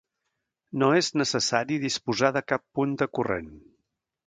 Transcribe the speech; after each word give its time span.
No 0.83 0.87
és 0.99 1.09
necessari 1.23 1.77
disposar 1.85 2.33
de 2.39 2.45
cap 2.53 2.65
punt 2.81 2.99
de 3.03 3.11
corrent. 3.21 3.55